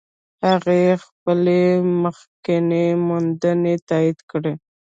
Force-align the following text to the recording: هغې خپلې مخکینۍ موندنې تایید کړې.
هغې 0.47 0.81
خپلې 1.03 1.61
مخکینۍ 2.03 2.87
موندنې 3.07 3.73
تایید 3.89 4.19
کړې. 4.31 4.53